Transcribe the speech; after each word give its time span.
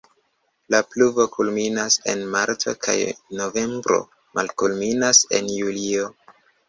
La 0.75 0.77
pluvo 0.93 1.25
kulminas 1.33 1.97
en 2.13 2.23
marto 2.35 2.75
kaj 2.87 2.95
novembro, 3.43 4.01
malkulminas 4.39 5.21
en 5.41 5.53
julio. 5.59 6.09